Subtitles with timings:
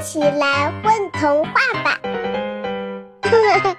[0.00, 1.52] 起来混童话
[1.82, 2.00] 吧！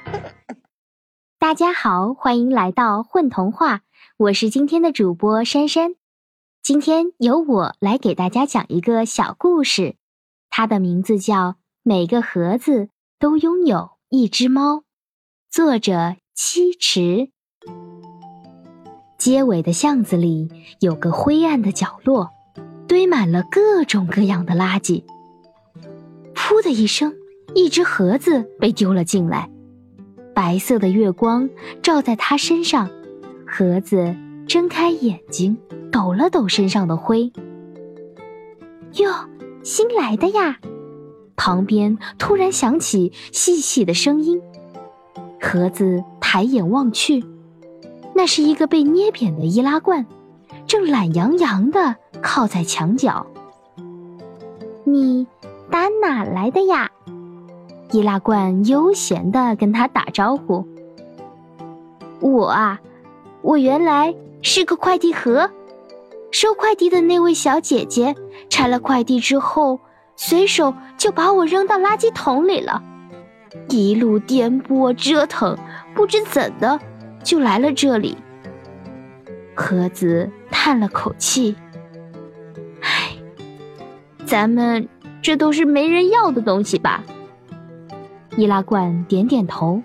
[1.39, 3.81] 大家好，欢迎来到混童话，
[4.17, 5.95] 我是今天的主播珊珊。
[6.61, 9.95] 今天由我来给大家讲一个小故事，
[10.49, 11.51] 它的名字叫
[11.83, 14.75] 《每个盒子都拥有一只猫》，
[15.49, 17.31] 作者七池。
[19.17, 20.49] 街尾的巷子里
[20.81, 22.31] 有个灰暗的角落。
[22.87, 25.03] 堆满了各种各样的垃圾。
[26.49, 27.13] 噗的一声，
[27.53, 29.51] 一只盒子被丢了进来。
[30.33, 31.47] 白色的月光
[31.83, 32.89] 照在它身上，
[33.45, 34.15] 盒子
[34.47, 35.55] 睁开眼睛，
[35.91, 37.31] 抖了抖身上的灰。
[38.93, 39.11] 哟，
[39.61, 40.57] 新来的呀！
[41.35, 44.41] 旁边突然响起细细的声音。
[45.39, 47.23] 盒子抬眼望去，
[48.15, 50.03] 那是一个被捏扁的易拉罐。
[50.65, 53.27] 正懒洋洋地靠在墙角。
[54.83, 55.27] 你
[55.71, 56.89] 打哪来的呀？
[57.91, 60.67] 易拉罐悠闲地跟他打招呼。
[62.19, 62.79] 我啊，
[63.41, 65.49] 我原来是个快递盒。
[66.31, 68.15] 收快递的那位小姐姐
[68.49, 69.79] 拆了快递之后，
[70.15, 72.83] 随手就把我扔到垃圾桶里了。
[73.69, 75.57] 一路颠簸折腾，
[75.95, 76.79] 不知怎的
[77.23, 78.17] 就来了这里。
[79.55, 80.29] 盒子。
[80.51, 81.55] 叹了口气，
[82.81, 83.11] 唉，
[84.25, 84.89] 咱们
[85.21, 87.03] 这都是没人要的东西吧？
[88.37, 89.81] 易拉罐点点头，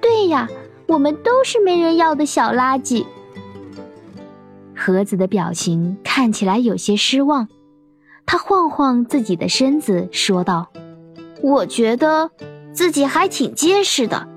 [0.00, 0.48] 对呀，
[0.86, 3.04] 我们都是没人要的小垃圾。
[4.74, 7.48] 盒子的表情看起来有些失望，
[8.24, 10.68] 他晃晃自己的身子，说道
[11.42, 12.30] ：“我觉得
[12.72, 14.28] 自己还挺结实的，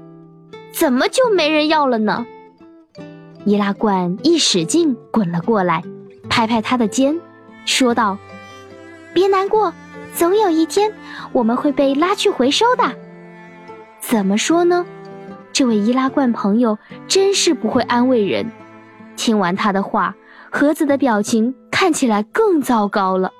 [0.73, 2.25] 怎么就没人要了呢？”
[3.45, 5.83] 易拉罐一使劲滚了过来，
[6.29, 7.19] 拍拍他的肩，
[7.65, 8.17] 说道
[9.13, 9.73] ：“别难过，
[10.13, 10.91] 总有一天
[11.31, 12.83] 我们会被拉去回收的。”
[13.99, 14.85] 怎么说呢？
[15.53, 18.51] 这位易拉罐朋友真是不会安慰人。
[19.15, 20.15] 听完他的话，
[20.49, 23.31] 盒子的表情看起来更糟糕了。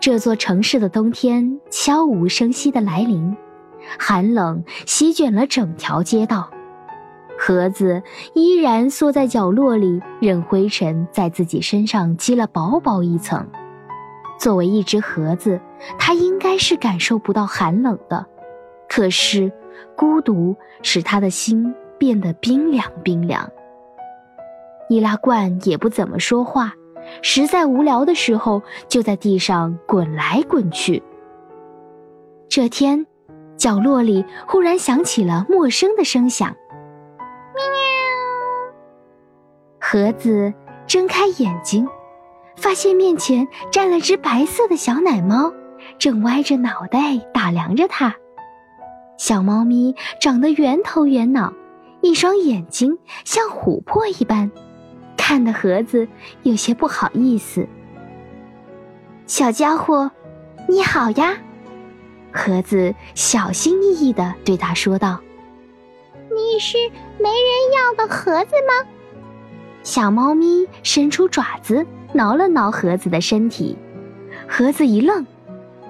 [0.00, 3.36] 这座城市的冬天悄无声息的来临。
[3.98, 6.50] 寒冷席卷了整条街道，
[7.44, 8.00] 盒子
[8.34, 13.44] 依然缩在角落里，任灰尘在自己身上积了薄薄一层。
[14.38, 15.60] 作为一只盒子，
[15.98, 18.24] 它应该是感受不到寒冷的，
[18.88, 19.50] 可是
[19.96, 23.50] 孤独使他的心变得冰凉冰凉。
[24.88, 26.72] 易拉罐也不怎么说话，
[27.22, 31.02] 实在无聊的时候就在地上滚来滚去。
[32.48, 33.04] 这天。
[33.58, 36.56] 角落里忽然响起了陌生的声响，
[39.92, 40.54] 盒子
[40.86, 41.86] 睁开眼睛，
[42.56, 45.52] 发现面前站了只白色的小奶猫，
[45.98, 48.16] 正歪着脑袋打量着它。
[49.18, 51.52] 小猫咪长得圆头圆脑，
[52.00, 54.50] 一双眼睛像琥珀一般，
[55.14, 56.08] 看得盒子
[56.42, 57.68] 有些不好意思。
[59.26, 60.10] 小家伙，
[60.70, 61.36] 你好呀！
[62.32, 65.20] 盒子小心翼翼地对他说道
[66.34, 66.78] ：“你是
[67.18, 68.88] 没人要的盒子吗？”
[69.82, 73.76] 小猫咪伸出爪子挠了挠盒子的身体，
[74.48, 75.26] 盒子一愣，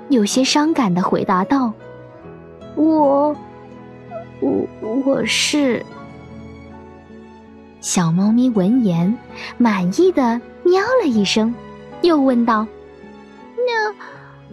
[0.09, 1.73] 有些伤感地回答道
[2.75, 3.37] ：“我，
[4.41, 4.67] 我
[5.05, 5.85] 我是。”
[7.81, 9.17] 小猫咪闻言，
[9.59, 11.55] 满意的喵了一声，
[12.01, 12.67] 又问道
[13.57, 13.95] ：“那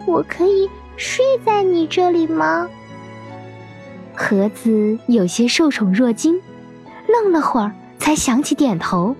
[0.06, 2.68] 我可以？”睡在你这里吗？
[4.14, 6.38] 盒子有些受宠若惊，
[7.08, 9.16] 愣了会儿，才想起点头。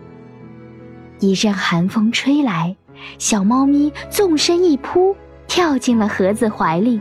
[1.20, 2.76] 一阵寒风吹来，
[3.18, 5.16] 小猫咪纵身一扑，
[5.48, 7.00] 跳进了盒子怀里，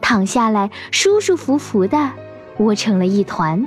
[0.00, 2.10] 躺下来，舒舒服服的
[2.58, 3.66] 窝成了一团。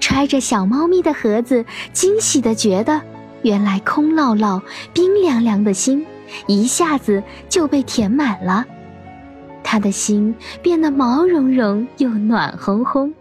[0.00, 3.00] 揣着小猫咪的盒子惊喜的觉得，
[3.42, 4.62] 原来空落落、
[4.92, 6.04] 冰凉凉的心，
[6.46, 8.64] 一下子就被填满了。
[9.62, 13.12] 他的心变得毛茸茸又暖烘烘。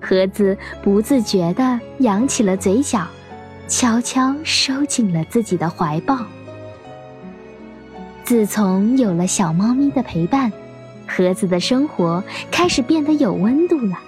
[0.00, 3.04] 盒子不自觉地扬起了嘴角，
[3.68, 6.18] 悄悄收紧了自己的怀抱。
[8.24, 10.52] 自从有了小猫咪的陪伴，
[11.06, 13.98] 盒子的生活开始变得有温度了。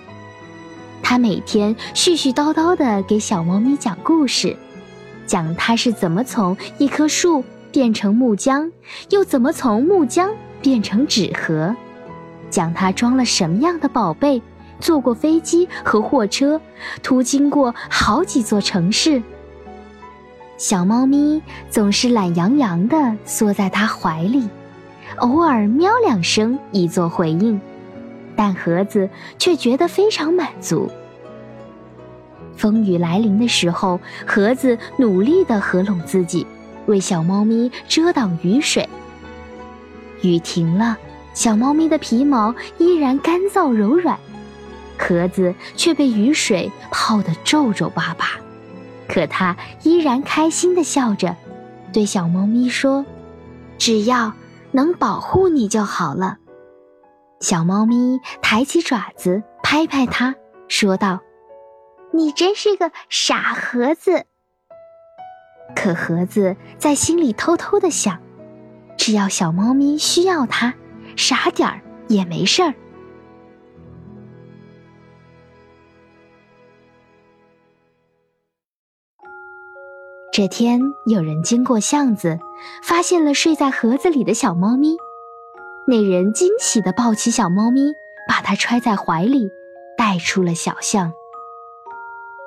[1.02, 4.56] 他每天絮絮叨叨地给小猫咪讲故事，
[5.26, 8.70] 讲它是怎么从一棵树变成木浆，
[9.10, 10.30] 又怎么从木浆。
[10.62, 11.76] 变成纸盒，
[12.50, 14.42] 讲它装了什么样的宝贝，
[14.80, 16.60] 坐过飞机和货车，
[17.04, 19.22] 途经过好几座城市。
[20.58, 24.48] 小猫咪总是懒洋洋地缩在它怀里，
[25.16, 27.60] 偶尔喵两声以作回应，
[28.34, 29.08] 但盒子
[29.38, 30.90] 却觉得非常满足。
[32.56, 36.46] 风雨来临的时候，盒子努力地合拢自己，
[36.86, 38.88] 为小猫咪遮挡雨水。
[40.22, 40.96] 雨停了，
[41.34, 44.18] 小猫咪的皮毛依然干燥柔软，
[44.98, 48.40] 盒子却被雨水泡得皱皱巴巴。
[49.08, 51.36] 可它依然开心地笑着，
[51.92, 53.04] 对小猫咪说
[53.78, 54.32] ：“只要
[54.72, 56.38] 能保护你就好了。”
[57.40, 60.34] 小猫咪抬起爪子拍拍它，
[60.68, 61.20] 说道。
[62.12, 64.24] 你真是个傻盒子。
[65.74, 68.18] 可盒子在心里偷偷的想：
[68.96, 70.72] 只要小猫咪需要它，
[71.14, 72.72] 傻点儿也没事儿。
[80.36, 82.38] 这天，有人经过巷子，
[82.82, 84.98] 发现了睡在盒子里的小猫咪。
[85.88, 87.94] 那人惊喜的抱起小猫咪，
[88.28, 89.48] 把它揣在怀里，
[89.96, 91.14] 带出了小巷。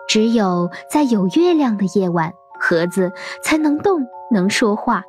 [0.08, 3.12] 只有在有月亮的夜晚，盒子
[3.44, 5.04] 才能动，能说话。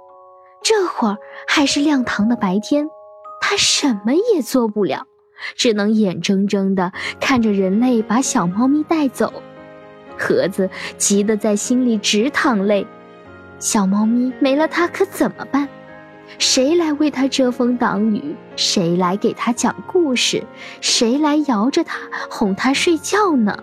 [0.63, 2.89] 这会儿还是亮堂的白天，
[3.43, 5.05] 它什么也做不了，
[5.55, 9.31] 只能眼睁睁地看着人类把小猫咪带走。
[10.21, 10.69] 盒子
[10.99, 12.87] 急得在心里直淌泪。
[13.59, 15.67] 小猫咪没了它可怎么办？
[16.39, 18.37] 谁来为它遮风挡雨？
[18.55, 20.45] 谁来给它讲故事？
[20.81, 21.99] 谁来摇着它
[22.31, 23.57] 哄它睡觉呢？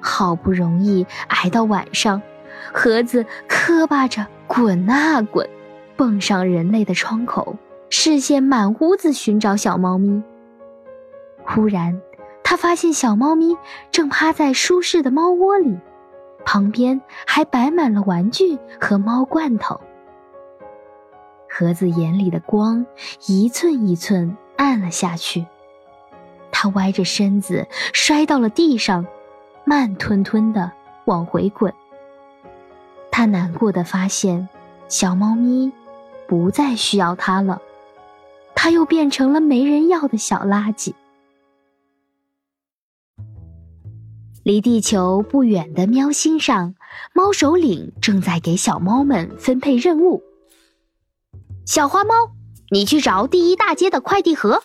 [0.00, 2.22] 好不容易挨到晚上，
[2.72, 5.46] 盒子磕巴着滚啊滚，
[5.96, 7.56] 蹦上人类的窗口，
[7.90, 10.22] 视线满屋子寻找小猫咪。
[11.44, 12.00] 忽然，
[12.48, 13.58] 他发现小猫咪
[13.92, 15.76] 正趴在舒适的猫窝里，
[16.46, 19.78] 旁边还摆满了玩具和猫罐头。
[21.46, 22.86] 盒子眼里的光
[23.26, 25.44] 一寸一寸暗了下去，
[26.50, 29.06] 他歪着身子摔到了地上。
[29.66, 30.72] 慢吞吞的
[31.04, 31.70] 往回滚。
[33.10, 34.48] 他难过的发现，
[34.88, 35.70] 小猫咪
[36.26, 37.60] 不再需要它了，
[38.54, 40.94] 它又变成了没人要的小垃圾。
[44.48, 46.74] 离地球不远的喵星上，
[47.12, 50.22] 猫首领正在给小猫们分配任务。
[51.66, 52.14] 小花猫，
[52.70, 54.62] 你去找第一大街的快递盒；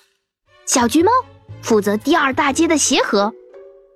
[0.66, 1.12] 小橘猫
[1.62, 3.34] 负责第二大街的鞋盒；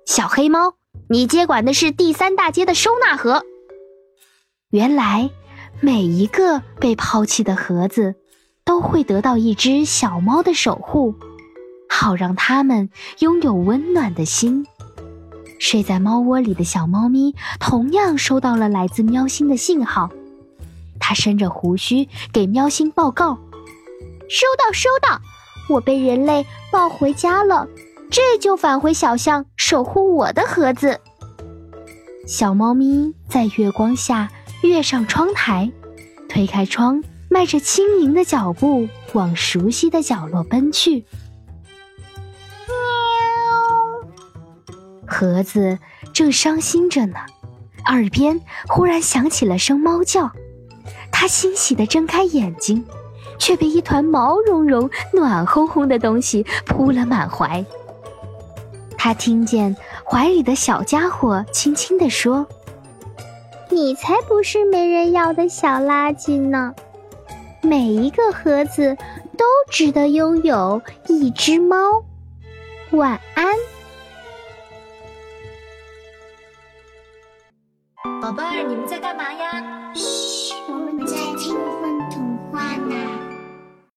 [0.04, 0.74] 小黑猫。
[1.08, 3.42] 你接管的是第三大街的收纳盒。
[4.68, 5.30] 原来，
[5.80, 8.14] 每一个被抛弃的盒子，
[8.62, 11.14] 都会得到一只小猫的守护，
[11.88, 12.90] 好让它们
[13.20, 14.66] 拥有温暖的心。
[15.58, 20.10] 睡在猫窝里的小猫咪同样收到了来自喵星的信号，
[20.98, 23.38] 它伸着胡须给喵星报告
[24.28, 25.20] ：“收到，收到，
[25.68, 27.66] 我被人类抱回家了。”
[28.10, 30.98] 这就返回小巷守护我的盒子。
[32.26, 34.30] 小猫咪在月光下
[34.62, 35.70] 跃上窗台，
[36.26, 41.04] 推开窗，迈着轻盈的脚步往熟悉的角落奔去。
[45.18, 45.80] 盒子
[46.12, 47.16] 正伤心着呢，
[47.86, 50.30] 耳边忽然响起了声猫叫，
[51.10, 52.84] 它欣喜地睁开眼睛，
[53.36, 57.64] 却被一团毛茸茸、暖烘烘的东西扑了满怀。
[58.96, 62.46] 他听见怀里的小家伙轻轻地说
[63.70, 66.72] ：“你才不是没人要的小垃圾呢！
[67.60, 68.96] 每一个盒子
[69.36, 71.76] 都值得拥有一只猫。
[72.92, 73.46] 晚安，
[78.38, 79.90] 喂你们在干嘛呀？